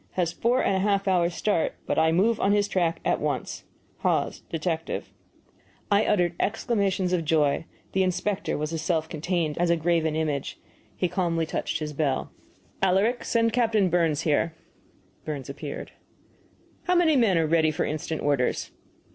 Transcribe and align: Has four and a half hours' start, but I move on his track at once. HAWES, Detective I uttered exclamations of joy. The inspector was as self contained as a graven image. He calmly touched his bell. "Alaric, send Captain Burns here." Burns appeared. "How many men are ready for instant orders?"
Has 0.13 0.33
four 0.33 0.63
and 0.63 0.75
a 0.75 0.79
half 0.79 1.07
hours' 1.07 1.35
start, 1.35 1.75
but 1.85 1.99
I 1.99 2.11
move 2.11 2.39
on 2.39 2.53
his 2.53 2.67
track 2.67 3.01
at 3.05 3.19
once. 3.21 3.65
HAWES, 3.99 4.39
Detective 4.49 5.11
I 5.91 6.05
uttered 6.07 6.33
exclamations 6.39 7.13
of 7.13 7.23
joy. 7.23 7.65
The 7.91 8.01
inspector 8.01 8.57
was 8.57 8.73
as 8.73 8.81
self 8.81 9.07
contained 9.07 9.59
as 9.59 9.69
a 9.69 9.77
graven 9.77 10.15
image. 10.15 10.57
He 10.95 11.07
calmly 11.07 11.45
touched 11.45 11.77
his 11.77 11.93
bell. 11.93 12.31
"Alaric, 12.81 13.23
send 13.23 13.53
Captain 13.53 13.89
Burns 13.91 14.21
here." 14.21 14.55
Burns 15.23 15.51
appeared. 15.51 15.91
"How 16.85 16.95
many 16.95 17.15
men 17.15 17.37
are 17.37 17.45
ready 17.45 17.69
for 17.69 17.85
instant 17.85 18.23
orders?" 18.23 18.71